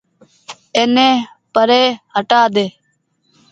اي 0.75 0.83
ني 0.95 1.09
پري 1.53 1.81
هٽآ 2.13 2.39
ۮي۔ 2.53 2.65